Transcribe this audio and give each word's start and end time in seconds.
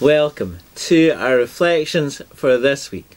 Welcome 0.00 0.60
to 0.76 1.10
our 1.10 1.38
reflections 1.38 2.22
for 2.32 2.56
this 2.56 2.92
week. 2.92 3.16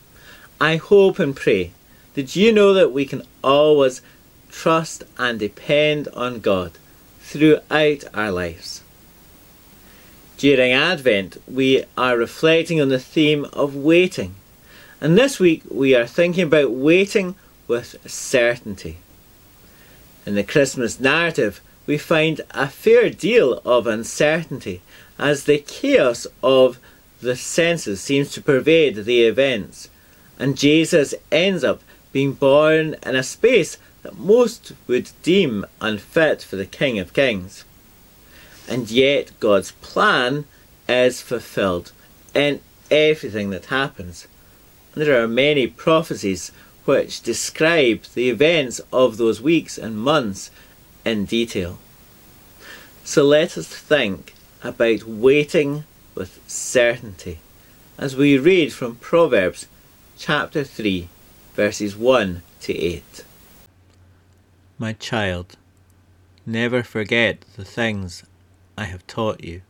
I 0.60 0.78
hope 0.78 1.20
and 1.20 1.36
pray 1.36 1.74
that 2.16 2.36
you 2.36 2.52
know 2.52 2.74
that 2.74 2.92
we 2.92 3.06
can 3.06 3.22
always 3.44 4.02
trust 4.50 5.04
and 5.16 5.40
depend 5.40 6.08
on 6.16 6.40
God 6.40 6.72
throughout 7.20 8.04
our 8.16 8.32
lives. 8.32 8.82
During 10.38 10.72
Advent, 10.72 11.38
we 11.48 11.86
are 11.96 12.18
reflecting 12.18 12.82
on 12.82 12.90
the 12.90 12.98
theme 12.98 13.46
of 13.54 13.76
waiting, 13.76 14.34
and 15.00 15.16
this 15.16 15.40
week 15.40 15.62
we 15.70 15.94
are 15.94 16.08
thinking 16.08 16.46
about 16.46 16.72
waiting 16.72 17.36
with 17.68 17.96
certainty. 18.10 18.98
In 20.26 20.34
the 20.34 20.44
Christmas 20.44 21.00
narrative, 21.00 21.62
we 21.86 22.00
find 22.00 22.42
a 22.52 22.68
fair 22.68 23.12
deal 23.12 23.62
of 23.66 23.86
uncertainty 23.86 24.82
as 25.22 25.44
the 25.44 25.60
chaos 25.60 26.26
of 26.42 26.80
the 27.22 27.36
census 27.36 28.02
seems 28.02 28.32
to 28.32 28.42
pervade 28.42 28.96
the 28.96 29.22
events, 29.22 29.88
and 30.40 30.58
Jesus 30.58 31.14
ends 31.32 31.64
up 31.64 31.84
being 32.12 32.34
born 32.34 32.96
in 33.04 33.16
a 33.16 33.22
space 33.22 33.78
that 34.02 34.18
most 34.18 34.74
would 34.88 35.12
deem 35.22 35.64
unfit 35.80 36.42
for 36.42 36.56
the 36.56 36.66
King 36.66 36.98
of 36.98 37.14
Kings. 37.14 37.64
And 38.68 38.90
yet 38.90 39.32
God's 39.40 39.74
plan 39.74 40.46
is 40.90 41.22
fulfilled 41.22 41.92
in 42.34 42.60
everything 42.90 43.52
that 43.52 43.66
happens. 43.66 44.28
There 44.96 45.24
are 45.24 45.28
many 45.28 45.68
prophecies 45.68 46.52
which 46.86 47.22
describe 47.22 48.04
the 48.16 48.30
events 48.30 48.82
of 48.92 49.18
those 49.18 49.40
weeks 49.40 49.78
and 49.78 49.98
months 49.98 50.50
in 51.06 51.26
detail. 51.26 51.78
So 53.04 53.24
let 53.24 53.56
us 53.56 53.68
think 53.68 54.34
about 54.64 55.04
waiting 55.04 55.84
with 56.14 56.40
certainty 56.48 57.40
as 57.98 58.16
we 58.16 58.38
read 58.38 58.72
from 58.72 58.96
Proverbs 58.96 59.68
chapter 60.18 60.64
3, 60.64 61.10
verses 61.56 61.96
1 61.96 62.44
to 62.62 62.78
8. 62.78 63.24
My 64.78 64.94
child, 64.94 65.58
never 66.46 66.84
forget 66.84 67.42
the 67.56 67.66
things 67.66 68.24
I 68.78 68.86
have 68.86 69.06
taught 69.08 69.44
you. 69.44 69.62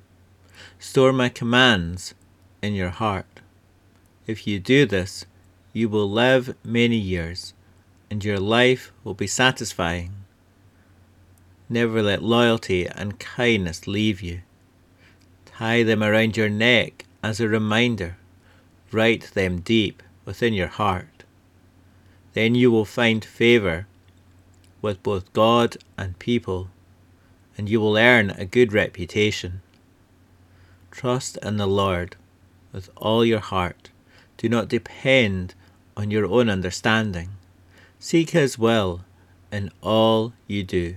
Store 0.79 1.13
my 1.13 1.29
commands 1.29 2.13
in 2.61 2.73
your 2.73 2.89
heart. 2.89 3.39
If 4.27 4.45
you 4.45 4.59
do 4.59 4.85
this, 4.85 5.25
you 5.73 5.87
will 5.87 6.09
live 6.09 6.55
many 6.63 6.97
years, 6.97 7.53
and 8.09 8.23
your 8.23 8.39
life 8.39 8.91
will 9.03 9.13
be 9.13 9.27
satisfying. 9.27 10.13
Never 11.69 12.01
let 12.01 12.21
loyalty 12.21 12.87
and 12.87 13.19
kindness 13.19 13.87
leave 13.87 14.21
you. 14.21 14.41
Tie 15.61 15.83
them 15.83 16.01
around 16.01 16.37
your 16.37 16.49
neck 16.49 17.05
as 17.21 17.39
a 17.39 17.47
reminder. 17.47 18.17
Write 18.91 19.29
them 19.35 19.59
deep 19.59 20.01
within 20.25 20.55
your 20.55 20.69
heart. 20.69 21.23
Then 22.33 22.55
you 22.55 22.71
will 22.71 22.83
find 22.83 23.23
favour 23.23 23.85
with 24.81 25.03
both 25.03 25.31
God 25.33 25.77
and 25.99 26.17
people, 26.17 26.69
and 27.59 27.69
you 27.69 27.79
will 27.79 27.95
earn 27.95 28.31
a 28.31 28.43
good 28.43 28.73
reputation. 28.73 29.61
Trust 30.89 31.37
in 31.43 31.57
the 31.57 31.67
Lord 31.67 32.15
with 32.71 32.89
all 32.97 33.23
your 33.23 33.39
heart. 33.39 33.91
Do 34.37 34.49
not 34.49 34.67
depend 34.67 35.53
on 35.95 36.09
your 36.09 36.25
own 36.25 36.49
understanding. 36.49 37.33
Seek 37.99 38.31
His 38.31 38.57
will 38.57 39.01
in 39.51 39.69
all 39.83 40.33
you 40.47 40.63
do, 40.63 40.95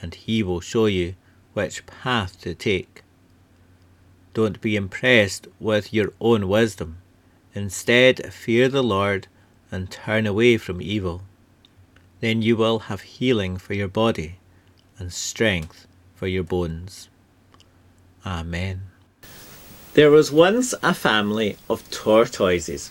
and 0.00 0.14
He 0.14 0.42
will 0.42 0.62
show 0.62 0.86
you 0.86 1.16
which 1.52 1.84
path 1.84 2.40
to 2.40 2.54
take. 2.54 3.03
Don't 4.34 4.60
be 4.60 4.76
impressed 4.76 5.46
with 5.60 5.94
your 5.94 6.12
own 6.20 6.48
wisdom. 6.48 6.98
Instead, 7.54 8.32
fear 8.34 8.68
the 8.68 8.82
Lord 8.82 9.28
and 9.70 9.90
turn 9.90 10.26
away 10.26 10.56
from 10.56 10.82
evil. 10.82 11.22
Then 12.20 12.42
you 12.42 12.56
will 12.56 12.80
have 12.90 13.02
healing 13.02 13.56
for 13.56 13.74
your 13.74 13.88
body 13.88 14.36
and 14.98 15.12
strength 15.12 15.86
for 16.16 16.26
your 16.26 16.42
bones. 16.42 17.08
Amen. 18.26 18.82
There 19.94 20.10
was 20.10 20.32
once 20.32 20.74
a 20.82 20.94
family 20.94 21.56
of 21.70 21.88
tortoises 21.90 22.90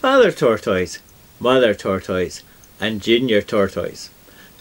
Father 0.00 0.30
Tortoise, 0.30 1.00
Mother 1.40 1.74
Tortoise, 1.74 2.44
and 2.80 3.02
Junior 3.02 3.42
Tortoise, 3.42 4.10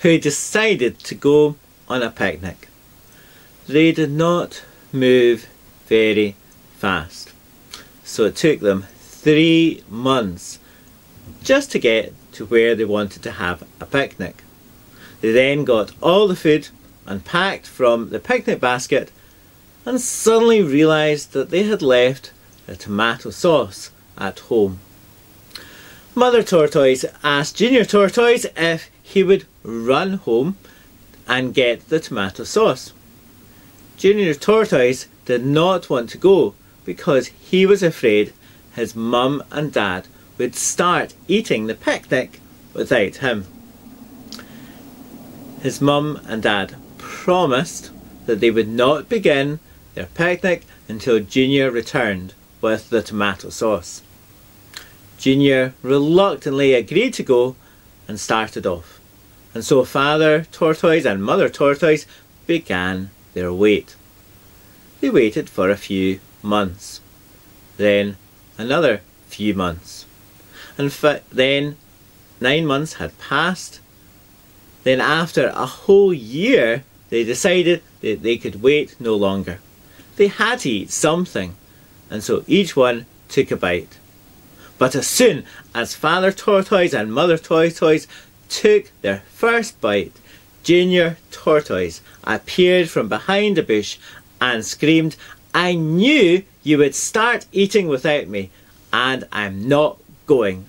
who 0.02 0.18
decided 0.18 0.98
to 1.00 1.14
go 1.14 1.58
on 1.88 2.02
a 2.02 2.10
picnic. 2.10 2.70
They 3.68 3.92
did 3.92 4.10
not 4.10 4.64
move 4.92 5.48
very 5.88 6.36
fast. 6.78 7.34
So 8.04 8.26
it 8.26 8.36
took 8.36 8.60
them 8.60 8.86
three 9.00 9.84
months 9.90 10.60
just 11.44 11.72
to 11.72 11.80
get 11.80 12.14
to 12.34 12.46
where 12.46 12.76
they 12.76 12.86
wanted 12.86 13.24
to 13.24 13.32
have 13.32 13.64
a 13.80 13.86
picnic. 13.86 14.44
They 15.22 15.32
then 15.32 15.66
got 15.66 15.92
all 16.02 16.28
the 16.28 16.36
food 16.36 16.70
unpacked 17.06 17.66
from 17.66 18.10
the 18.10 18.20
picnic 18.20 18.60
basket 18.60 19.12
and 19.86 20.00
suddenly 20.00 20.62
realised 20.62 21.32
that 21.32 21.50
they 21.50 21.64
had 21.64 21.82
left 21.82 22.32
the 22.66 22.76
tomato 22.76 23.30
sauce 23.30 23.90
at 24.18 24.40
home. 24.40 24.80
Mother 26.14 26.44
Tortoise 26.44 27.06
asked 27.24 27.56
Junior 27.56 27.86
Tortoise 27.86 28.46
if 28.56 28.90
he 29.02 29.24
would 29.24 29.46
run 29.64 30.14
home 30.14 30.58
and 31.28 31.54
get 31.54 31.90
the 31.90 32.00
tomato 32.00 32.44
sauce. 32.44 32.92
Junior 33.98 34.36
Tortoise 34.36 35.08
did 35.26 35.44
not 35.44 35.90
want 35.90 36.12
to 36.12 36.20
go 36.20 36.54
because 36.86 37.28
he 37.28 37.66
was 37.66 37.82
afraid 37.82 38.32
his 38.76 38.96
mum 38.96 39.44
and 39.50 39.74
dad 39.74 40.08
would 40.38 40.54
start 40.54 41.16
eating 41.28 41.66
the 41.66 41.74
picnic 41.74 42.40
without 42.76 43.16
him. 43.16 43.46
His 45.64 45.82
mum 45.82 46.22
and 46.28 46.44
dad 46.44 46.76
promised 47.00 47.90
that 48.28 48.40
they 48.40 48.52
would 48.52 48.68
not 48.68 49.10
begin 49.10 49.60
their 49.96 50.06
picnic 50.06 50.64
until 50.88 51.20
Junior 51.20 51.72
returned 51.72 52.36
with 52.62 52.92
the 52.92 53.02
tomato 53.02 53.50
sauce. 53.50 54.04
Junior 55.18 55.74
reluctantly 55.82 56.76
agreed 56.76 57.16
to 57.16 57.24
go 57.24 57.56
and 58.08 58.20
started 58.20 58.68
off. 58.68 59.00
And 59.56 59.66
so 59.66 59.84
Father 59.84 60.46
Tortoise 60.52 61.06
and 61.06 61.24
Mother 61.24 61.50
Tortoise 61.50 62.06
began 62.46 63.10
their 63.38 63.54
wait. 63.54 63.96
They 65.00 65.12
waited 65.12 65.48
for 65.48 65.70
a 65.70 65.78
few 65.78 66.20
months, 66.42 67.02
then 67.78 68.18
another 68.58 69.02
few 69.28 69.54
months, 69.54 70.06
and 70.78 70.92
fi- 70.92 71.22
then 71.32 71.78
nine 72.42 72.66
months 72.66 72.94
had 72.94 73.18
passed. 73.20 73.80
Then, 74.84 75.00
after 75.00 75.48
a 75.50 75.68
whole 75.68 76.14
year, 76.14 76.84
they 77.10 77.24
decided 77.24 77.84
that 78.02 78.24
they 78.24 78.38
could 78.38 78.64
wait 78.64 78.96
no 79.00 79.16
longer. 79.16 79.60
They 80.16 80.28
had 80.28 80.60
to 80.62 80.70
eat 80.70 80.90
something, 80.90 81.56
and 82.10 82.24
so 82.24 82.44
each 82.48 82.76
one 82.76 83.06
took 83.30 83.52
a 83.52 83.58
bite. 83.58 83.98
But 84.80 84.96
as 84.96 85.08
soon 85.08 85.44
as 85.76 85.94
Father 85.94 86.32
Tortoise 86.32 86.94
and 86.94 87.14
Mother 87.14 87.38
Tortoise 87.38 88.08
took 88.50 88.92
their 89.02 89.22
first 89.32 89.80
bite, 89.82 90.14
Junior 90.68 91.16
Tortoise 91.32 92.02
appeared 92.26 92.90
from 92.90 93.08
behind 93.08 93.58
a 93.58 93.64
bush 93.64 93.98
and 94.42 94.66
screamed, 94.66 95.16
I 95.54 95.76
knew 95.76 96.44
you 96.62 96.78
would 96.80 96.94
start 96.94 97.46
eating 97.54 97.88
without 97.88 98.28
me, 98.28 98.50
and 98.92 99.24
I'm 99.32 99.70
not 99.70 99.98
going. 100.26 100.66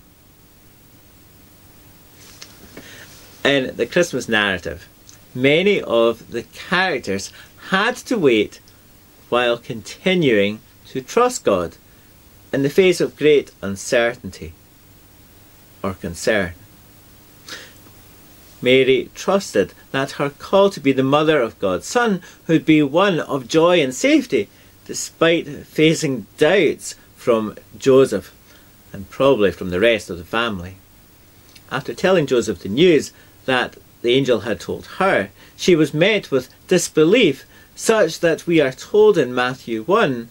In 3.43 3.75
the 3.75 3.85
Christmas 3.85 4.29
narrative, 4.29 4.87
many 5.35 5.81
of 5.81 6.31
the 6.31 6.43
characters 6.43 7.33
had 7.71 7.97
to 7.97 8.17
wait 8.17 8.61
while 9.27 9.57
continuing 9.57 10.61
to 10.91 11.01
trust 11.01 11.43
God 11.43 11.75
in 12.53 12.63
the 12.63 12.69
face 12.69 13.01
of 13.01 13.17
great 13.17 13.51
uncertainty 13.61 14.53
or 15.83 15.93
concern. 15.93 16.53
Mary 18.61 19.09
trusted 19.15 19.73
that 19.91 20.11
her 20.11 20.29
call 20.29 20.69
to 20.69 20.79
be 20.79 20.91
the 20.91 21.03
mother 21.03 21.41
of 21.41 21.59
God's 21.59 21.85
Son 21.85 22.21
would 22.47 22.65
be 22.65 22.81
one 22.81 23.19
of 23.19 23.47
joy 23.47 23.81
and 23.81 23.93
safety, 23.93 24.49
despite 24.85 25.47
facing 25.65 26.25
doubts 26.37 26.95
from 27.15 27.55
Joseph 27.77 28.33
and 28.91 29.09
probably 29.09 29.51
from 29.51 29.69
the 29.69 29.79
rest 29.79 30.09
of 30.09 30.17
the 30.17 30.25
family. 30.25 30.75
After 31.71 31.93
telling 31.93 32.25
Joseph 32.25 32.59
the 32.59 32.69
news 32.69 33.11
that 33.45 33.77
the 34.01 34.13
angel 34.13 34.41
had 34.41 34.59
told 34.59 34.85
her, 34.97 35.29
she 35.55 35.75
was 35.75 35.93
met 35.93 36.31
with 36.31 36.49
disbelief, 36.67 37.45
such 37.75 38.19
that 38.19 38.47
we 38.47 38.59
are 38.59 38.71
told 38.71 39.17
in 39.17 39.33
Matthew 39.33 39.83
1 39.83 40.29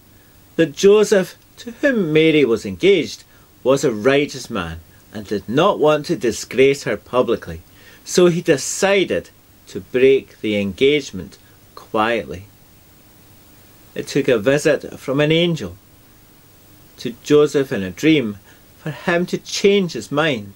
that 0.57 0.73
Joseph, 0.73 1.37
to 1.59 1.71
whom 1.71 2.13
Mary 2.13 2.45
was 2.45 2.67
engaged, 2.67 3.25
was 3.63 3.85
a 3.85 3.93
righteous 3.93 4.51
man 4.51 4.81
and 5.13 5.27
did 5.27 5.49
not 5.49 5.79
want 5.79 6.07
to 6.07 6.17
disgrace 6.17 6.85
her 6.85 6.97
publicly. 6.97 7.63
So 8.09 8.29
he 8.29 8.41
decided 8.41 9.29
to 9.67 9.81
break 9.81 10.41
the 10.41 10.59
engagement 10.59 11.37
quietly. 11.75 12.47
It 13.95 14.07
took 14.07 14.29
a 14.29 14.39
visit 14.39 14.99
from 14.99 15.21
an 15.21 15.31
angel 15.31 15.77
to 16.97 17.15
Joseph 17.23 17.71
in 17.71 17.83
a 17.83 17.91
dream 17.91 18.39
for 18.79 18.93
him 18.93 19.27
to 19.27 19.37
change 19.37 19.93
his 19.93 20.11
mind, 20.11 20.55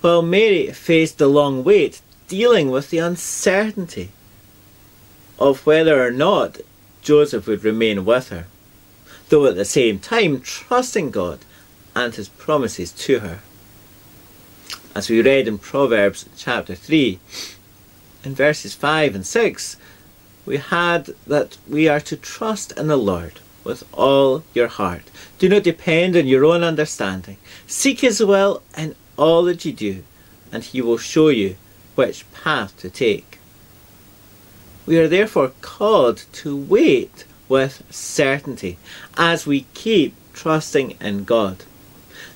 while 0.00 0.22
Mary 0.22 0.68
faced 0.68 1.18
the 1.18 1.26
long 1.26 1.64
wait 1.64 2.00
dealing 2.28 2.70
with 2.70 2.90
the 2.90 2.98
uncertainty 2.98 4.10
of 5.40 5.66
whether 5.66 6.06
or 6.06 6.12
not 6.12 6.58
Joseph 7.02 7.48
would 7.48 7.64
remain 7.64 8.04
with 8.04 8.28
her, 8.28 8.46
though 9.28 9.46
at 9.46 9.56
the 9.56 9.64
same 9.64 9.98
time 9.98 10.40
trusting 10.40 11.10
God 11.10 11.40
and 11.96 12.14
his 12.14 12.28
promises 12.28 12.92
to 12.92 13.18
her. 13.18 13.40
As 14.92 15.08
we 15.08 15.22
read 15.22 15.46
in 15.46 15.58
Proverbs 15.58 16.26
chapter 16.36 16.74
3, 16.74 17.20
in 18.24 18.34
verses 18.34 18.74
5 18.74 19.14
and 19.14 19.24
6, 19.24 19.76
we 20.44 20.56
had 20.56 21.14
that 21.28 21.58
we 21.68 21.88
are 21.88 22.00
to 22.00 22.16
trust 22.16 22.72
in 22.72 22.88
the 22.88 22.96
Lord 22.96 23.34
with 23.62 23.84
all 23.92 24.42
your 24.52 24.66
heart. 24.66 25.02
Do 25.38 25.48
not 25.48 25.62
depend 25.62 26.16
on 26.16 26.26
your 26.26 26.44
own 26.44 26.64
understanding. 26.64 27.36
Seek 27.68 28.00
His 28.00 28.20
will 28.20 28.62
in 28.76 28.96
all 29.16 29.44
that 29.44 29.64
you 29.64 29.72
do, 29.72 30.02
and 30.50 30.64
He 30.64 30.80
will 30.82 30.98
show 30.98 31.28
you 31.28 31.56
which 31.94 32.30
path 32.32 32.76
to 32.78 32.90
take. 32.90 33.38
We 34.86 34.98
are 34.98 35.08
therefore 35.08 35.52
called 35.60 36.24
to 36.32 36.56
wait 36.56 37.24
with 37.48 37.84
certainty 37.90 38.76
as 39.16 39.46
we 39.46 39.66
keep 39.72 40.14
trusting 40.32 40.96
in 41.00 41.22
God. 41.22 41.62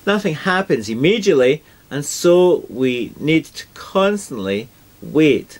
Nothing 0.05 0.35
happens 0.35 0.87
immediately, 0.87 1.63
and 1.89 2.05
so 2.05 2.65
we 2.69 3.13
need 3.19 3.45
to 3.45 3.67
constantly 3.73 4.69
wait 5.01 5.59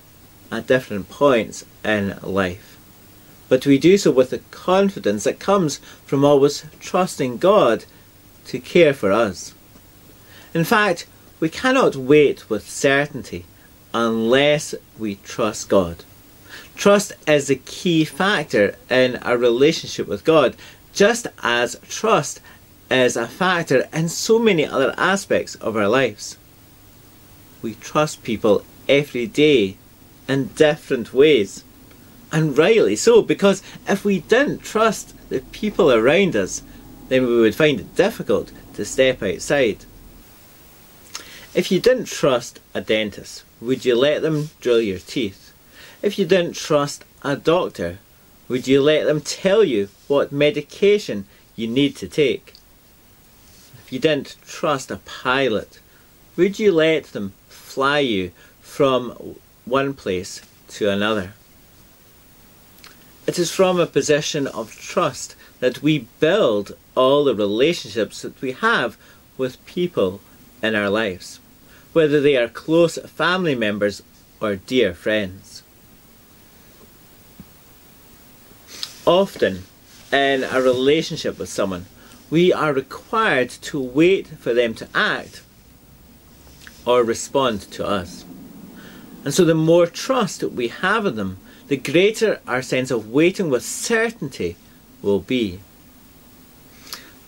at 0.52 0.68
different 0.68 1.10
points 1.10 1.66
in 1.84 2.18
life. 2.22 2.78
But 3.48 3.66
we 3.66 3.78
do 3.78 3.98
so 3.98 4.12
with 4.12 4.32
the 4.32 4.40
confidence 4.52 5.26
that 5.26 5.40
comes 5.40 5.78
from 6.06 6.26
always 6.26 6.66
trusting 6.80 7.38
God 7.38 7.86
to 8.46 8.60
care 8.60 8.94
for 8.94 9.12
us. 9.12 9.54
In 10.54 10.64
fact, 10.64 11.06
we 11.40 11.50
cannot 11.50 11.96
wait 11.96 12.50
with 12.50 12.70
certainty 12.70 13.46
unless 13.94 14.74
we 14.98 15.16
trust 15.16 15.70
God. 15.70 16.04
Trust 16.76 17.14
is 17.28 17.50
a 17.50 17.56
key 17.56 18.04
factor 18.04 18.76
in 18.90 19.18
our 19.18 19.38
relationship 19.38 20.08
with 20.08 20.24
God, 20.24 20.56
just 20.94 21.28
as 21.44 21.80
trust 21.88 22.42
is 23.02 23.18
a 23.18 23.28
factor 23.28 23.88
in 23.92 24.10
so 24.10 24.40
many 24.40 24.66
other 24.66 24.94
aspects 24.98 25.56
of 25.56 25.76
our 25.76 25.88
lives. 25.88 26.38
We 27.62 27.76
trust 27.76 28.24
people 28.24 28.64
every 28.88 29.28
day 29.28 29.78
in 30.28 30.48
different 30.50 31.14
ways. 31.14 31.64
And 32.32 32.58
rightly 32.58 32.96
so, 32.96 33.22
because 33.22 33.62
if 33.88 34.04
we 34.04 34.20
didn't 34.20 34.60
trust 34.60 35.14
the 35.30 35.40
people 35.52 35.92
around 35.92 36.36
us, 36.36 36.62
then 37.10 37.26
we 37.26 37.40
would 37.40 37.56
find 37.56 37.80
it 37.80 37.96
difficult 37.96 38.52
to 38.74 38.86
step 38.86 39.24
outside. 39.24 39.86
If 41.54 41.72
you 41.72 41.80
didn't 41.80 42.08
trust 42.08 42.60
a 42.74 42.82
dentist, 42.82 43.44
would 43.62 43.86
you 43.86 43.96
let 43.96 44.22
them 44.22 44.50
drill 44.60 44.82
your 44.82 45.00
teeth? 45.00 45.54
If 46.02 46.20
you 46.20 46.26
didn't 46.26 46.56
trust 46.56 47.06
a 47.24 47.36
doctor, 47.36 48.00
would 48.50 48.68
you 48.68 48.82
let 48.82 49.06
them 49.06 49.22
tell 49.22 49.64
you 49.64 49.88
what 50.08 50.32
medication 50.32 51.26
you 51.56 51.68
need 51.68 51.96
to 51.98 52.08
take? 52.08 52.55
If 53.86 53.94
you 53.94 54.00
didn't 54.00 54.36
trust 54.48 54.90
a 54.90 54.98
pilot, 54.98 55.80
would 56.36 56.60
you 56.60 56.72
let 56.72 57.06
them 57.06 57.34
fly 57.48 58.00
you 58.00 58.32
from 58.62 59.36
one 59.66 59.94
place 59.94 60.42
to 60.70 60.90
another. 60.90 61.34
It 63.28 63.38
is 63.40 63.52
from 63.52 63.80
a 63.80 63.86
position 63.86 64.48
of 64.48 64.76
trust 64.76 65.36
that 65.60 65.82
we 65.82 66.08
build 66.20 66.76
all 66.96 67.24
the 67.24 67.36
relationships 67.36 68.22
that 68.22 68.40
we 68.42 68.54
have 68.54 68.98
with 69.38 69.64
people 69.66 70.22
in 70.62 70.76
our 70.76 70.90
lives, 70.90 71.40
whether 71.94 72.22
they 72.22 72.38
are 72.38 72.48
close 72.48 72.98
family 72.98 73.56
members 73.56 74.02
or 74.40 74.56
dear 74.56 74.94
friends. 74.94 75.64
Often, 79.06 79.64
in 80.12 80.44
a 80.44 80.62
relationship 80.62 81.38
with 81.38 81.50
someone, 81.50 81.86
we 82.30 82.52
are 82.52 82.74
required 82.74 83.50
to 83.50 83.80
wait 83.80 84.28
for 84.28 84.54
them 84.54 84.74
to 84.76 84.88
act 84.94 85.44
or 86.86 87.04
respond 87.04 87.62
to 87.62 87.86
us. 87.86 88.26
And 89.24 89.34
so 89.34 89.44
the 89.44 89.56
more 89.56 89.88
trust 89.88 90.42
that 90.42 90.54
we 90.54 90.68
have 90.68 91.06
in 91.06 91.16
them, 91.16 91.38
the 91.68 91.78
greater 91.78 92.40
our 92.48 92.62
sense 92.62 92.92
of 92.92 93.10
waiting 93.10 93.50
with 93.50 93.64
certainty 93.64 94.56
will 95.02 95.20
be. 95.20 95.60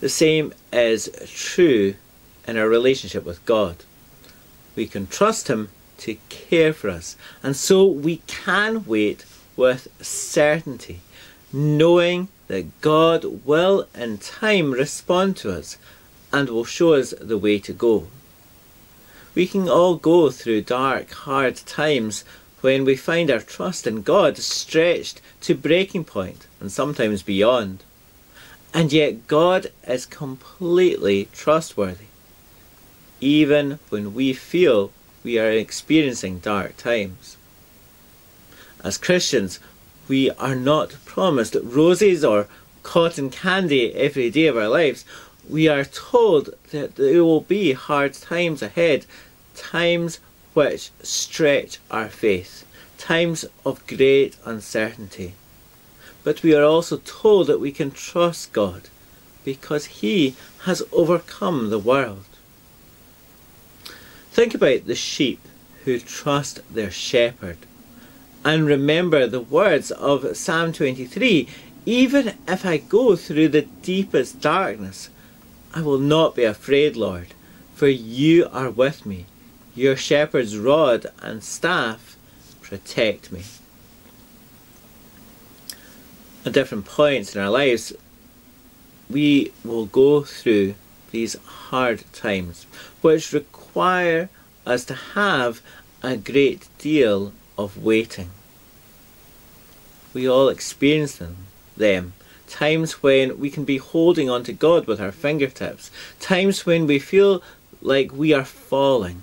The 0.00 0.08
same 0.08 0.52
is 0.72 1.10
true 1.26 1.94
in 2.46 2.56
our 2.56 2.68
relationship 2.68 3.24
with 3.24 3.44
God. 3.44 3.84
We 4.76 4.86
can 4.86 5.08
trust 5.08 5.48
Him 5.48 5.70
to 5.98 6.16
care 6.28 6.72
for 6.72 6.88
us, 6.88 7.16
and 7.42 7.56
so 7.56 7.84
we 7.84 8.18
can 8.28 8.84
wait 8.86 9.24
with 9.56 9.88
certainty, 10.00 11.00
knowing 11.52 12.28
that 12.48 12.80
God 12.80 13.44
will 13.44 13.86
in 13.94 14.18
time 14.18 14.72
respond 14.72 15.36
to 15.38 15.52
us 15.52 15.78
and 16.32 16.48
will 16.48 16.64
show 16.64 16.94
us 16.94 17.14
the 17.20 17.38
way 17.38 17.58
to 17.60 17.72
go. 17.72 18.08
We 19.34 19.46
can 19.46 19.68
all 19.68 19.96
go 19.96 20.30
through 20.30 20.62
dark, 20.62 21.10
hard 21.12 21.56
times 21.56 22.24
when 22.60 22.84
we 22.84 22.96
find 22.96 23.30
our 23.30 23.40
trust 23.40 23.86
in 23.86 24.02
God 24.02 24.36
stretched 24.38 25.20
to 25.42 25.54
breaking 25.54 26.04
point 26.04 26.46
and 26.60 26.72
sometimes 26.72 27.22
beyond. 27.22 27.84
And 28.74 28.92
yet 28.92 29.28
God 29.28 29.70
is 29.86 30.06
completely 30.06 31.28
trustworthy, 31.32 32.06
even 33.20 33.78
when 33.90 34.12
we 34.12 34.32
feel 34.32 34.90
we 35.22 35.38
are 35.38 35.50
experiencing 35.50 36.40
dark 36.40 36.76
times. 36.76 37.36
As 38.82 38.98
Christians, 38.98 39.60
we 40.08 40.30
are 40.32 40.54
not 40.54 40.96
promised 41.04 41.56
roses 41.62 42.24
or 42.24 42.48
cotton 42.82 43.30
candy 43.30 43.94
every 43.94 44.30
day 44.30 44.46
of 44.46 44.56
our 44.56 44.68
lives. 44.68 45.04
We 45.48 45.68
are 45.68 45.84
told 45.84 46.54
that 46.70 46.96
there 46.96 47.22
will 47.24 47.42
be 47.42 47.72
hard 47.72 48.14
times 48.14 48.62
ahead 48.62 49.06
times 49.54 50.20
which 50.54 50.90
stretch 51.02 51.78
our 51.90 52.08
faith, 52.08 52.64
times 52.96 53.44
of 53.64 53.86
great 53.86 54.36
uncertainty. 54.44 55.34
But 56.24 56.42
we 56.42 56.54
are 56.54 56.64
also 56.64 56.98
told 56.98 57.46
that 57.46 57.60
we 57.60 57.72
can 57.72 57.90
trust 57.90 58.52
God 58.52 58.88
because 59.44 59.86
He 59.86 60.36
has 60.62 60.82
overcome 60.92 61.70
the 61.70 61.78
world. 61.78 62.24
Think 64.32 64.54
about 64.54 64.86
the 64.86 64.94
sheep 64.94 65.40
who 65.84 65.98
trust 65.98 66.60
their 66.72 66.90
shepherd. 66.90 67.58
And 68.44 68.66
remember 68.66 69.26
the 69.26 69.40
words 69.40 69.90
of 69.90 70.36
Psalm 70.36 70.72
23 70.72 71.48
Even 71.84 72.34
if 72.46 72.64
I 72.64 72.78
go 72.78 73.16
through 73.16 73.48
the 73.48 73.62
deepest 73.62 74.40
darkness, 74.40 75.10
I 75.74 75.82
will 75.82 75.98
not 75.98 76.34
be 76.34 76.44
afraid, 76.44 76.96
Lord, 76.96 77.28
for 77.74 77.88
you 77.88 78.48
are 78.52 78.70
with 78.70 79.04
me. 79.04 79.26
Your 79.74 79.96
shepherd's 79.96 80.56
rod 80.56 81.06
and 81.20 81.42
staff 81.42 82.16
protect 82.62 83.30
me. 83.30 83.42
At 86.44 86.52
different 86.52 86.86
points 86.86 87.34
in 87.34 87.40
our 87.40 87.50
lives, 87.50 87.92
we 89.10 89.52
will 89.64 89.86
go 89.86 90.22
through 90.22 90.74
these 91.10 91.36
hard 91.44 92.04
times, 92.12 92.66
which 93.00 93.32
require 93.32 94.28
us 94.66 94.84
to 94.86 94.94
have 94.94 95.60
a 96.02 96.16
great 96.16 96.68
deal 96.78 97.32
of 97.58 97.76
waiting. 97.76 98.30
We 100.14 100.26
all 100.26 100.48
experience 100.48 101.16
them, 101.16 101.36
them. 101.76 102.14
Times 102.48 103.02
when 103.02 103.38
we 103.38 103.50
can 103.50 103.64
be 103.64 103.76
holding 103.76 104.30
on 104.30 104.42
to 104.44 104.54
God 104.54 104.86
with 104.86 105.00
our 105.00 105.12
fingertips. 105.12 105.90
Times 106.18 106.64
when 106.64 106.86
we 106.86 106.98
feel 106.98 107.42
like 107.82 108.10
we 108.12 108.32
are 108.32 108.44
falling 108.44 109.22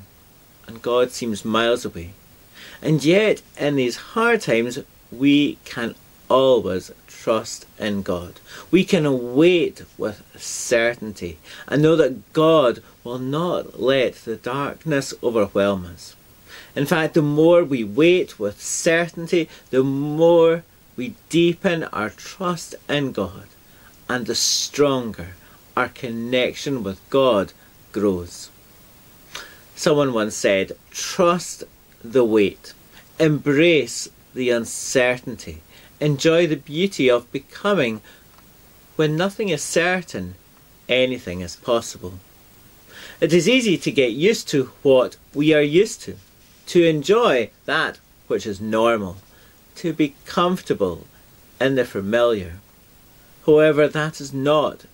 and 0.67 0.81
God 0.81 1.11
seems 1.11 1.43
miles 1.43 1.85
away. 1.85 2.11
And 2.81 3.03
yet, 3.03 3.41
in 3.57 3.77
these 3.77 3.97
hard 4.13 4.41
times, 4.41 4.79
we 5.11 5.57
can 5.65 5.95
always 6.29 6.91
trust 7.07 7.65
in 7.79 8.01
God. 8.01 8.39
We 8.69 8.83
can 8.83 9.35
wait 9.35 9.83
with 9.97 10.23
certainty 10.37 11.37
and 11.67 11.81
know 11.81 11.95
that 11.95 12.33
God 12.33 12.83
will 13.03 13.19
not 13.19 13.79
let 13.79 14.15
the 14.15 14.35
darkness 14.35 15.13
overwhelm 15.23 15.85
us. 15.85 16.15
In 16.75 16.85
fact, 16.85 17.13
the 17.13 17.21
more 17.21 17.63
we 17.63 17.83
wait 17.83 18.39
with 18.39 18.61
certainty, 18.61 19.49
the 19.69 19.83
more 19.83 20.63
we 20.97 21.15
deepen 21.29 21.83
our 21.85 22.09
trust 22.09 22.75
in 22.87 23.11
God, 23.11 23.47
and 24.07 24.25
the 24.25 24.35
stronger 24.35 25.29
our 25.75 25.89
connection 25.89 26.83
with 26.83 26.99
God 27.09 27.53
grows. 27.91 28.49
Someone 29.75 30.13
once 30.13 30.35
said, 30.35 30.71
trust 30.91 31.63
the 32.03 32.23
wait, 32.23 32.73
embrace 33.19 34.07
the 34.33 34.49
uncertainty, 34.49 35.61
enjoy 35.99 36.47
the 36.47 36.55
beauty 36.55 37.09
of 37.09 37.31
becoming 37.31 38.01
when 38.95 39.17
nothing 39.17 39.49
is 39.49 39.61
certain, 39.61 40.35
anything 40.87 41.41
is 41.41 41.57
possible. 41.57 42.19
It 43.19 43.33
is 43.33 43.49
easy 43.49 43.77
to 43.77 43.91
get 43.91 44.11
used 44.11 44.47
to 44.49 44.71
what 44.81 45.17
we 45.33 45.53
are 45.53 45.61
used 45.61 46.01
to, 46.03 46.15
to 46.67 46.83
enjoy 46.83 47.49
that 47.65 47.99
which 48.27 48.45
is 48.45 48.59
normal, 48.59 49.17
to 49.75 49.93
be 49.93 50.15
comfortable 50.25 51.05
in 51.59 51.75
the 51.75 51.85
familiar. 51.85 52.53
However, 53.45 53.87
that 53.87 54.19
is 54.19 54.33
not 54.33 54.85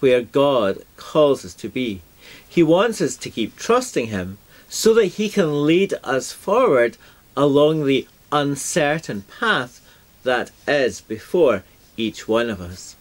where 0.00 0.22
God 0.22 0.78
calls 0.96 1.44
us 1.44 1.54
to 1.54 1.68
be. 1.68 2.02
He 2.48 2.62
wants 2.62 3.00
us 3.00 3.16
to 3.16 3.30
keep 3.30 3.56
trusting 3.56 4.06
Him 4.06 4.38
so 4.68 4.92
that 4.94 5.06
He 5.06 5.28
can 5.28 5.64
lead 5.64 5.94
us 6.02 6.32
forward 6.32 6.96
along 7.36 7.84
the 7.84 8.08
uncertain 8.32 9.22
path 9.22 9.80
that 10.24 10.50
is 10.66 11.00
before 11.00 11.62
each 11.96 12.26
one 12.26 12.50
of 12.50 12.60
us. 12.60 12.96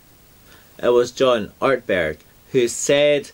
It 0.82 0.90
was 0.90 1.12
John 1.12 1.52
Ortberg 1.62 2.18
who 2.52 2.68
said, 2.68 3.32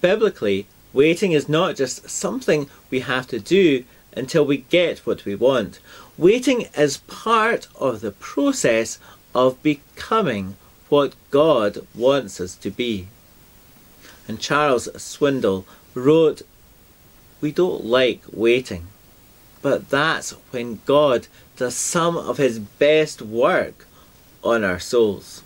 biblically, 0.00 0.66
waiting 0.92 1.32
is 1.32 1.48
not 1.48 1.76
just 1.76 2.08
something 2.08 2.68
we 2.90 3.00
have 3.00 3.26
to 3.28 3.40
do 3.40 3.84
until 4.16 4.44
we 4.44 4.58
get 4.58 5.00
what 5.00 5.24
we 5.24 5.34
want. 5.34 5.80
Waiting 6.16 6.68
is 6.76 6.98
part 6.98 7.66
of 7.76 8.00
the 8.00 8.12
process 8.12 8.98
of 9.34 9.62
becoming 9.62 10.56
what 10.88 11.14
God 11.30 11.86
wants 11.94 12.40
us 12.40 12.54
to 12.56 12.70
be. 12.70 13.08
And 14.28 14.40
Charles 14.40 14.88
Swindoll 14.94 15.64
wrote, 15.94 16.42
We 17.40 17.52
don't 17.52 17.84
like 17.84 18.22
waiting, 18.32 18.86
but 19.60 19.90
that's 19.90 20.30
when 20.50 20.80
God 20.86 21.26
does 21.56 21.74
some 21.74 22.16
of 22.16 22.38
his 22.38 22.58
best 22.58 23.20
work 23.20 23.86
on 24.42 24.62
our 24.62 24.78
souls. 24.78 25.42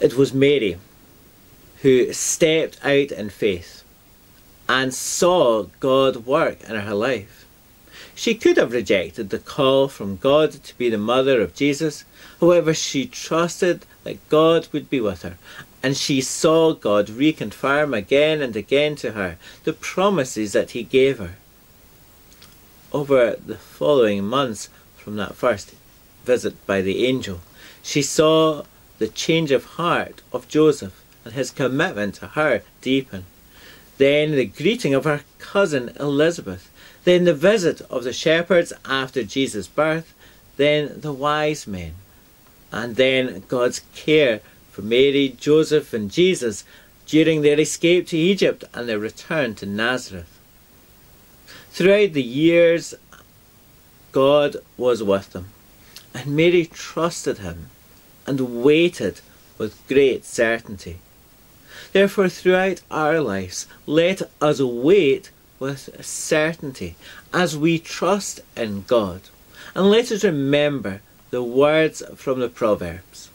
It 0.00 0.16
was 0.16 0.34
Mary 0.34 0.78
who 1.82 2.12
stepped 2.12 2.78
out 2.82 3.12
in 3.12 3.28
faith 3.28 3.83
and 4.68 4.94
saw 4.94 5.64
God 5.80 6.26
work 6.26 6.62
in 6.68 6.76
her 6.76 6.94
life. 6.94 7.46
She 8.14 8.34
could 8.34 8.56
have 8.56 8.72
rejected 8.72 9.30
the 9.30 9.38
call 9.38 9.88
from 9.88 10.16
God 10.16 10.52
to 10.52 10.78
be 10.78 10.88
the 10.88 10.98
mother 10.98 11.40
of 11.40 11.54
Jesus. 11.54 12.04
However, 12.40 12.72
she 12.72 13.06
trusted 13.06 13.86
that 14.04 14.28
God 14.28 14.68
would 14.72 14.88
be 14.88 15.00
with 15.00 15.22
her, 15.22 15.36
and 15.82 15.96
she 15.96 16.20
saw 16.20 16.72
God 16.72 17.08
reconfirm 17.08 17.96
again 17.96 18.40
and 18.40 18.54
again 18.54 18.96
to 18.96 19.12
her 19.12 19.36
the 19.64 19.72
promises 19.72 20.52
that 20.52 20.70
He 20.70 20.82
gave 20.82 21.18
her. 21.18 21.34
Over 22.92 23.36
the 23.44 23.56
following 23.56 24.24
months 24.24 24.68
from 24.96 25.16
that 25.16 25.34
first 25.34 25.74
visit 26.24 26.64
by 26.66 26.80
the 26.80 27.04
angel, 27.06 27.40
she 27.82 28.02
saw 28.02 28.62
the 28.98 29.08
change 29.08 29.50
of 29.50 29.64
heart 29.64 30.22
of 30.32 30.48
Joseph 30.48 31.04
and 31.24 31.34
his 31.34 31.50
commitment 31.50 32.14
to 32.16 32.28
her 32.28 32.62
deepen. 32.80 33.24
Then 33.98 34.32
the 34.32 34.46
greeting 34.46 34.94
of 34.94 35.04
her 35.04 35.22
cousin 35.38 35.92
Elizabeth, 36.00 36.70
then 37.04 37.24
the 37.24 37.34
visit 37.34 37.80
of 37.82 38.04
the 38.04 38.12
shepherds 38.12 38.72
after 38.84 39.22
Jesus' 39.22 39.68
birth, 39.68 40.14
then 40.56 41.00
the 41.00 41.12
wise 41.12 41.66
men, 41.66 41.94
and 42.72 42.96
then 42.96 43.44
God's 43.48 43.82
care 43.94 44.40
for 44.70 44.82
Mary, 44.82 45.36
Joseph, 45.38 45.92
and 45.92 46.10
Jesus 46.10 46.64
during 47.06 47.42
their 47.42 47.60
escape 47.60 48.08
to 48.08 48.16
Egypt 48.16 48.64
and 48.72 48.88
their 48.88 48.98
return 48.98 49.54
to 49.56 49.66
Nazareth. 49.66 50.40
Throughout 51.70 52.12
the 52.12 52.22
years, 52.22 52.94
God 54.12 54.56
was 54.76 55.02
with 55.02 55.32
them, 55.32 55.50
and 56.14 56.36
Mary 56.36 56.66
trusted 56.66 57.38
him 57.38 57.70
and 58.26 58.62
waited 58.62 59.20
with 59.58 59.86
great 59.86 60.24
certainty. 60.24 60.98
Therefore, 61.92 62.28
throughout 62.28 62.80
our 62.90 63.20
lives, 63.20 63.66
let 63.86 64.22
us 64.40 64.60
wait 64.60 65.30
with 65.58 66.04
certainty 66.04 66.96
as 67.32 67.56
we 67.56 67.78
trust 67.78 68.40
in 68.56 68.82
God. 68.82 69.22
And 69.74 69.90
let 69.90 70.12
us 70.12 70.24
remember 70.24 71.00
the 71.30 71.42
words 71.42 72.02
from 72.16 72.40
the 72.40 72.48
Proverbs 72.48 73.30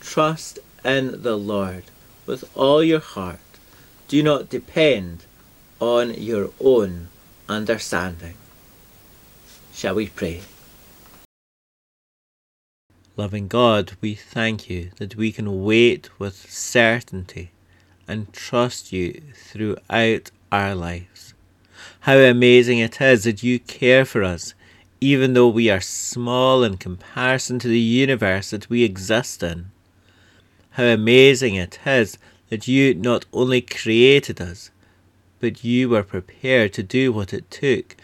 Trust 0.00 0.58
in 0.84 1.22
the 1.22 1.36
Lord 1.36 1.84
with 2.26 2.44
all 2.56 2.82
your 2.82 3.00
heart. 3.00 3.40
Do 4.08 4.22
not 4.22 4.48
depend 4.48 5.24
on 5.80 6.14
your 6.14 6.50
own 6.60 7.08
understanding. 7.48 8.34
Shall 9.72 9.94
we 9.94 10.08
pray? 10.08 10.42
Loving 13.18 13.48
God, 13.48 13.94
we 14.00 14.14
thank 14.14 14.70
you 14.70 14.92
that 14.98 15.16
we 15.16 15.32
can 15.32 15.64
wait 15.64 16.08
with 16.20 16.48
certainty 16.48 17.50
and 18.06 18.32
trust 18.32 18.92
you 18.92 19.20
throughout 19.34 20.30
our 20.52 20.72
lives. 20.76 21.34
How 22.02 22.18
amazing 22.18 22.78
it 22.78 23.00
is 23.00 23.24
that 23.24 23.42
you 23.42 23.58
care 23.58 24.04
for 24.04 24.22
us, 24.22 24.54
even 25.00 25.34
though 25.34 25.48
we 25.48 25.68
are 25.68 25.80
small 25.80 26.62
in 26.62 26.76
comparison 26.76 27.58
to 27.58 27.66
the 27.66 27.80
universe 27.80 28.50
that 28.50 28.70
we 28.70 28.84
exist 28.84 29.42
in. 29.42 29.72
How 30.70 30.84
amazing 30.84 31.56
it 31.56 31.80
is 31.84 32.18
that 32.50 32.68
you 32.68 32.94
not 32.94 33.26
only 33.32 33.60
created 33.60 34.40
us, 34.40 34.70
but 35.40 35.64
you 35.64 35.88
were 35.88 36.04
prepared 36.04 36.72
to 36.74 36.84
do 36.84 37.12
what 37.12 37.34
it 37.34 37.50
took 37.50 37.96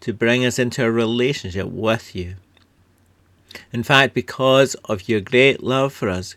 to 0.00 0.12
bring 0.12 0.44
us 0.44 0.58
into 0.58 0.84
a 0.84 0.90
relationship 0.90 1.68
with 1.68 2.14
you. 2.14 2.34
In 3.72 3.82
fact, 3.82 4.14
because 4.14 4.74
of 4.84 5.08
your 5.08 5.20
great 5.20 5.62
love 5.62 5.92
for 5.92 6.08
us, 6.08 6.36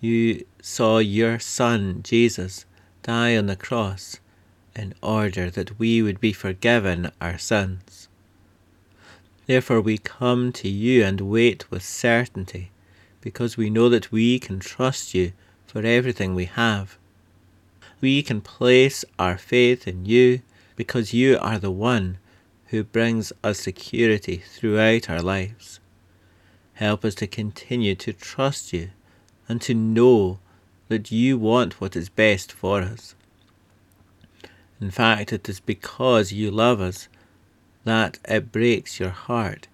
you 0.00 0.44
saw 0.60 0.98
your 0.98 1.38
Son, 1.38 2.00
Jesus, 2.02 2.64
die 3.02 3.36
on 3.36 3.46
the 3.46 3.56
cross 3.56 4.18
in 4.74 4.94
order 5.02 5.50
that 5.50 5.78
we 5.78 6.02
would 6.02 6.20
be 6.20 6.32
forgiven 6.32 7.10
our 7.20 7.38
sins. 7.38 8.08
Therefore, 9.46 9.80
we 9.80 9.98
come 9.98 10.52
to 10.52 10.68
you 10.68 11.04
and 11.04 11.20
wait 11.20 11.70
with 11.70 11.84
certainty, 11.84 12.70
because 13.20 13.56
we 13.56 13.70
know 13.70 13.88
that 13.88 14.10
we 14.10 14.38
can 14.38 14.58
trust 14.58 15.14
you 15.14 15.32
for 15.66 15.82
everything 15.82 16.34
we 16.34 16.46
have. 16.46 16.98
We 18.00 18.22
can 18.22 18.40
place 18.40 19.04
our 19.18 19.38
faith 19.38 19.88
in 19.88 20.04
you 20.04 20.42
because 20.76 21.14
you 21.14 21.38
are 21.40 21.58
the 21.58 21.70
one 21.70 22.18
who 22.66 22.84
brings 22.84 23.32
us 23.42 23.60
security 23.60 24.36
throughout 24.38 25.08
our 25.08 25.22
lives. 25.22 25.80
Help 26.74 27.04
us 27.04 27.14
to 27.16 27.26
continue 27.26 27.94
to 27.94 28.12
trust 28.12 28.72
you 28.72 28.90
and 29.48 29.60
to 29.62 29.74
know 29.74 30.38
that 30.88 31.12
you 31.12 31.38
want 31.38 31.80
what 31.80 31.94
is 31.94 32.08
best 32.08 32.50
for 32.52 32.82
us. 32.82 33.14
In 34.80 34.90
fact, 34.90 35.32
it 35.32 35.48
is 35.48 35.60
because 35.60 36.32
you 36.32 36.50
love 36.50 36.80
us 36.80 37.08
that 37.84 38.18
it 38.24 38.50
breaks 38.50 38.98
your 38.98 39.10
heart 39.10 39.68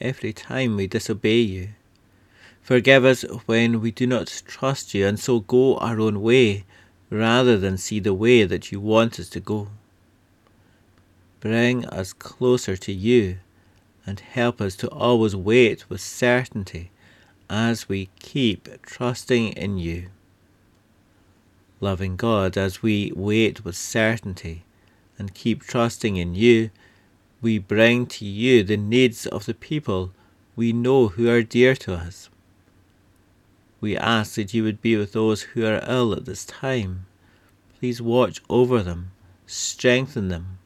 every 0.00 0.32
time 0.32 0.76
we 0.76 0.86
disobey 0.86 1.40
you. 1.40 1.68
Forgive 2.62 3.04
us 3.04 3.22
when 3.44 3.80
we 3.80 3.90
do 3.90 4.06
not 4.06 4.42
trust 4.46 4.94
you 4.94 5.06
and 5.06 5.20
so 5.20 5.40
go 5.40 5.76
our 5.76 6.00
own 6.00 6.22
way 6.22 6.64
rather 7.10 7.58
than 7.58 7.76
see 7.76 8.00
the 8.00 8.14
way 8.14 8.44
that 8.44 8.72
you 8.72 8.80
want 8.80 9.20
us 9.20 9.28
to 9.30 9.40
go. 9.40 9.68
Bring 11.40 11.84
us 11.86 12.12
closer 12.12 12.76
to 12.76 12.92
you 12.92 13.38
and 14.06 14.20
help 14.20 14.60
us 14.60 14.76
to 14.76 14.88
always 14.88 15.34
wait 15.34 15.90
with 15.90 16.00
certainty 16.00 16.90
as 17.50 17.88
we 17.88 18.08
keep 18.20 18.68
trusting 18.82 19.48
in 19.48 19.78
you. 19.78 20.08
Loving 21.80 22.16
God, 22.16 22.56
as 22.56 22.82
we 22.82 23.12
wait 23.14 23.64
with 23.64 23.76
certainty 23.76 24.64
and 25.18 25.34
keep 25.34 25.62
trusting 25.62 26.16
in 26.16 26.34
you, 26.34 26.70
we 27.42 27.58
bring 27.58 28.06
to 28.06 28.24
you 28.24 28.62
the 28.62 28.76
needs 28.76 29.26
of 29.26 29.46
the 29.46 29.54
people 29.54 30.12
we 30.54 30.72
know 30.72 31.08
who 31.08 31.28
are 31.28 31.42
dear 31.42 31.74
to 31.76 31.94
us. 31.94 32.30
We 33.80 33.96
ask 33.96 34.36
that 34.36 34.54
you 34.54 34.62
would 34.62 34.80
be 34.80 34.96
with 34.96 35.12
those 35.12 35.42
who 35.42 35.66
are 35.66 35.84
ill 35.86 36.14
at 36.14 36.24
this 36.24 36.46
time. 36.46 37.06
Please 37.78 38.00
watch 38.00 38.40
over 38.48 38.82
them, 38.82 39.10
strengthen 39.46 40.28
them, 40.28 40.58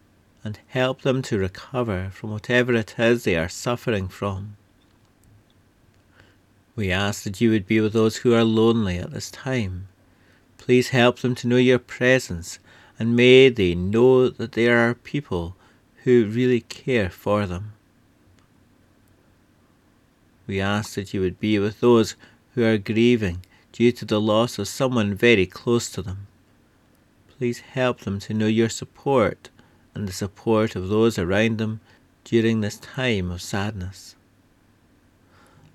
and 0.42 0.58
help 0.68 1.02
them 1.02 1.22
to 1.22 1.38
recover 1.38 2.10
from 2.12 2.30
whatever 2.30 2.72
it 2.74 2.94
is 2.98 3.24
they 3.24 3.36
are 3.36 3.48
suffering 3.48 4.08
from. 4.08 4.56
We 6.76 6.90
ask 6.90 7.24
that 7.24 7.40
you 7.40 7.50
would 7.50 7.66
be 7.66 7.80
with 7.80 7.92
those 7.92 8.18
who 8.18 8.32
are 8.32 8.44
lonely 8.44 8.98
at 8.98 9.10
this 9.10 9.30
time. 9.30 9.88
Please 10.56 10.90
help 10.90 11.18
them 11.18 11.34
to 11.36 11.46
know 11.46 11.56
your 11.56 11.78
presence, 11.78 12.58
and 12.98 13.16
may 13.16 13.48
they 13.48 13.74
know 13.74 14.28
that 14.28 14.52
there 14.52 14.78
are 14.78 14.94
people 14.94 15.56
who 16.04 16.26
really 16.26 16.60
care 16.60 17.10
for 17.10 17.46
them. 17.46 17.72
We 20.46 20.60
ask 20.60 20.94
that 20.94 21.12
you 21.12 21.20
would 21.20 21.38
be 21.38 21.58
with 21.58 21.80
those 21.80 22.16
who 22.54 22.64
are 22.64 22.78
grieving 22.78 23.44
due 23.72 23.92
to 23.92 24.04
the 24.04 24.20
loss 24.20 24.58
of 24.58 24.68
someone 24.68 25.14
very 25.14 25.46
close 25.46 25.90
to 25.90 26.02
them. 26.02 26.26
Please 27.36 27.60
help 27.60 28.00
them 28.00 28.18
to 28.20 28.34
know 28.34 28.46
your 28.46 28.68
support 28.68 29.48
and 29.94 30.06
the 30.06 30.12
support 30.12 30.76
of 30.76 30.88
those 30.88 31.18
around 31.18 31.58
them 31.58 31.80
during 32.24 32.60
this 32.60 32.78
time 32.78 33.30
of 33.30 33.42
sadness. 33.42 34.14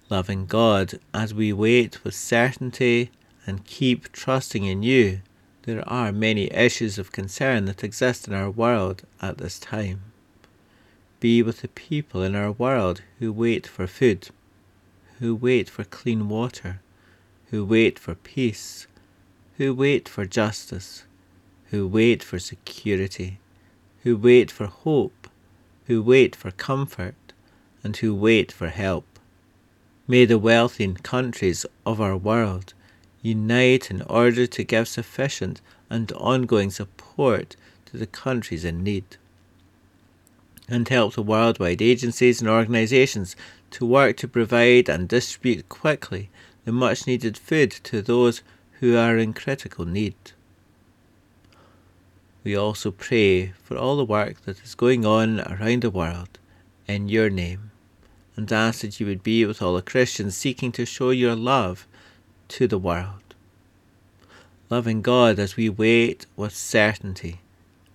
Loving 0.09 0.45
God, 0.45 0.99
as 1.13 1.33
we 1.33 1.51
wait 1.51 2.03
with 2.03 2.13
certainty 2.13 3.09
and 3.45 3.65
keep 3.65 4.11
trusting 4.11 4.63
in 4.63 4.83
you. 4.83 5.21
There 5.63 5.87
are 5.89 6.11
many 6.11 6.51
issues 6.53 6.99
of 6.99 7.11
concern 7.11 7.65
that 7.65 7.83
exist 7.83 8.27
in 8.27 8.33
our 8.33 8.51
world 8.51 9.01
at 9.21 9.39
this 9.39 9.57
time. 9.57 10.01
Be 11.19 11.41
with 11.41 11.61
the 11.61 11.69
people 11.69 12.21
in 12.21 12.35
our 12.35 12.51
world 12.51 13.01
who 13.19 13.33
wait 13.33 13.65
for 13.65 13.87
food, 13.87 14.29
who 15.19 15.33
wait 15.33 15.69
for 15.69 15.83
clean 15.83 16.29
water, 16.29 16.81
who 17.49 17.65
wait 17.65 17.97
for 17.97 18.13
peace, 18.13 18.85
who 19.57 19.73
wait 19.73 20.07
for 20.07 20.25
justice, 20.25 21.05
who 21.71 21.87
wait 21.87 22.21
for 22.21 22.37
security, 22.37 23.39
who 24.05 24.15
wait 24.15 24.51
for 24.51 24.67
hope, 24.67 25.27
who 25.87 25.99
wait 25.99 26.35
for 26.35 26.51
comfort, 26.51 27.15
and 27.83 27.97
who 27.97 28.13
wait 28.13 28.51
for 28.51 28.69
help. 28.69 29.19
May 30.07 30.25
the 30.25 30.37
wealthy 30.37 30.93
countries 31.01 31.65
of 31.87 31.99
our 31.99 32.15
world 32.15 32.75
unite 33.23 33.89
in 33.89 34.03
order 34.03 34.45
to 34.45 34.63
give 34.63 34.87
sufficient 34.87 35.59
and 35.89 36.11
ongoing 36.11 36.69
support 36.69 37.55
to 37.87 37.97
the 37.97 38.05
countries 38.05 38.63
in 38.63 38.83
need, 38.83 39.17
and 40.69 40.87
help 40.87 41.15
the 41.15 41.23
worldwide 41.23 41.81
agencies 41.81 42.41
and 42.41 42.49
organisations 42.49 43.35
to 43.71 43.87
work 43.87 44.17
to 44.17 44.27
provide 44.27 44.87
and 44.87 45.09
distribute 45.09 45.67
quickly 45.67 46.29
the 46.63 46.71
much 46.71 47.07
needed 47.07 47.39
food 47.39 47.71
to 47.71 48.03
those 48.03 48.43
who 48.79 48.95
are 48.95 49.17
in 49.17 49.33
critical 49.33 49.85
need. 49.85 50.15
We 52.45 52.55
also 52.55 52.91
pray 52.91 53.53
for 53.63 53.75
all 53.75 53.97
the 53.97 54.05
work 54.05 54.41
that 54.45 54.61
is 54.61 54.75
going 54.75 55.03
on 55.03 55.41
around 55.41 55.81
the 55.81 55.89
world 55.89 56.37
in 56.87 57.09
your 57.09 57.31
name 57.31 57.71
and 58.35 58.51
ask 58.51 58.81
that 58.81 58.99
you 58.99 59.07
would 59.07 59.23
be 59.23 59.43
with 59.47 59.63
all 59.63 59.73
the 59.73 59.81
Christians 59.81 60.37
seeking 60.37 60.71
to 60.73 60.85
show 60.85 61.09
your 61.09 61.35
love 61.35 61.87
to 62.49 62.67
the 62.67 62.77
world. 62.77 63.33
Loving 64.69 65.01
God 65.01 65.39
as 65.39 65.57
we 65.57 65.69
wait 65.69 66.27
with 66.35 66.55
certainty 66.55 67.39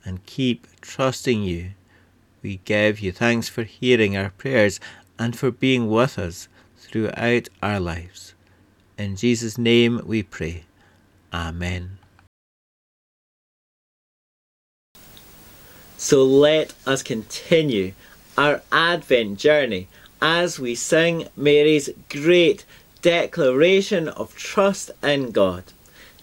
and 0.04 0.26
keep 0.26 0.66
trusting 0.80 1.44
you, 1.44 1.70
we 2.42 2.58
give 2.64 2.98
you 2.98 3.12
thanks 3.12 3.48
for 3.48 3.62
hearing 3.62 4.16
our 4.16 4.30
prayers 4.30 4.80
and 5.16 5.38
for 5.38 5.52
being 5.52 5.88
with 5.88 6.18
us 6.18 6.48
throughout 6.76 7.48
our 7.62 7.78
lives. 7.78 8.34
In 8.98 9.14
Jesus' 9.14 9.56
name 9.56 10.00
we 10.04 10.24
pray. 10.24 10.64
Amen. 11.32 11.99
So 16.02 16.24
let 16.24 16.72
us 16.86 17.02
continue 17.02 17.92
our 18.38 18.62
Advent 18.72 19.38
journey 19.38 19.86
as 20.22 20.58
we 20.58 20.74
sing 20.74 21.28
Mary's 21.36 21.90
great 22.08 22.64
declaration 23.02 24.08
of 24.08 24.34
trust 24.34 24.92
in 25.02 25.30
God. 25.30 25.64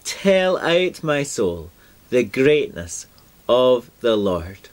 Tell 0.04 0.58
out, 0.58 1.04
my 1.04 1.22
soul, 1.22 1.70
the 2.10 2.24
greatness 2.24 3.06
of 3.48 3.92
the 4.02 4.18
Lord. 4.18 4.68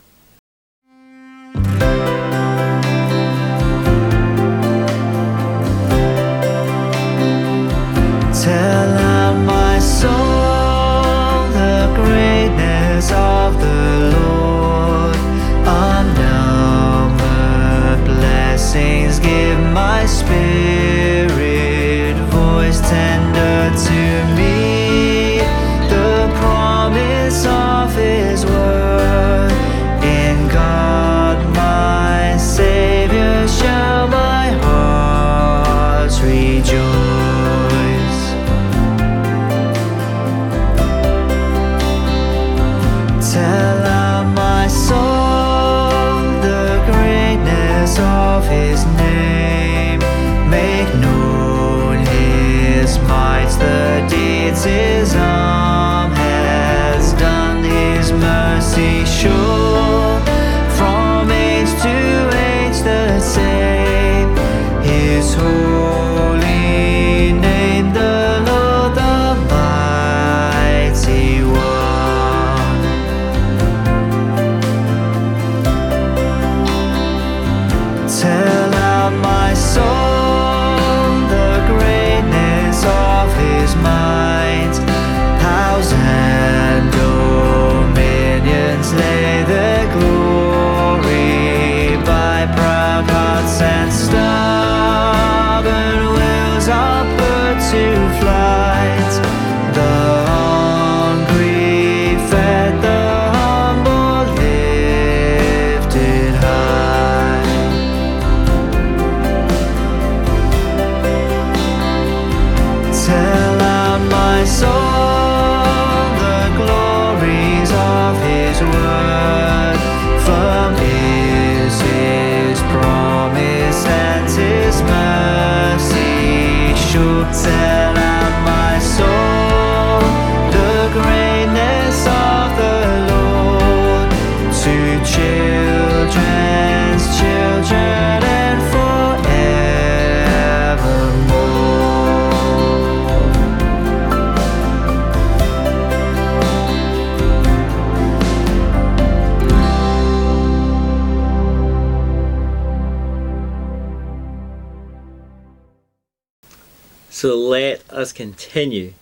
So 157.15 157.37
let 157.37 157.89
us 157.93 158.13
continue 158.13 158.93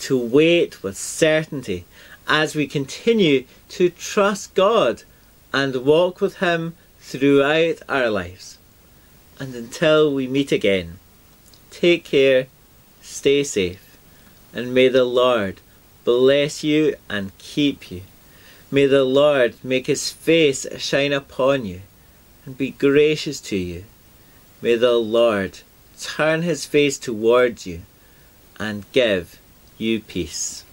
to 0.00 0.18
wait 0.18 0.82
with 0.82 0.94
certainty 0.94 1.86
as 2.28 2.54
we 2.54 2.66
continue 2.66 3.46
to 3.70 3.88
trust 3.88 4.54
God 4.54 5.04
and 5.54 5.76
walk 5.76 6.20
with 6.20 6.36
Him 6.36 6.74
throughout 7.00 7.80
our 7.88 8.10
lives. 8.10 8.58
And 9.38 9.54
until 9.54 10.12
we 10.12 10.26
meet 10.26 10.52
again, 10.52 10.98
take 11.70 12.04
care, 12.04 12.48
stay 13.00 13.42
safe, 13.42 13.96
and 14.52 14.74
may 14.74 14.88
the 14.88 15.04
Lord 15.04 15.62
bless 16.04 16.62
you 16.62 16.94
and 17.08 17.36
keep 17.38 17.90
you. 17.90 18.02
May 18.70 18.84
the 18.84 19.04
Lord 19.04 19.54
make 19.64 19.86
His 19.86 20.10
face 20.10 20.66
shine 20.76 21.14
upon 21.14 21.64
you 21.64 21.80
and 22.44 22.54
be 22.54 22.72
gracious 22.72 23.40
to 23.40 23.56
you. 23.56 23.84
May 24.60 24.76
the 24.76 24.98
Lord 24.98 25.60
turn 26.02 26.42
his 26.42 26.66
face 26.66 26.98
towards 26.98 27.66
you 27.66 27.82
and 28.58 28.90
give 28.92 29.38
you 29.78 30.00
peace. 30.00 30.64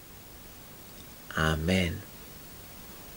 Amen. 1.38 2.02